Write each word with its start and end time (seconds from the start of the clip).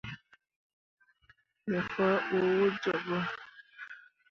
Me 1.69 1.79
faa 1.93 2.15
ɓu 2.27 2.37
wǝ 2.57 2.67
jooɓǝ. 2.81 3.17